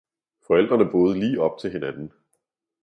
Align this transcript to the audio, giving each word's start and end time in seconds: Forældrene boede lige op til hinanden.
Forældrene 0.47 0.91
boede 0.91 1.19
lige 1.19 1.41
op 1.41 1.59
til 1.61 1.71
hinanden. 1.71 2.13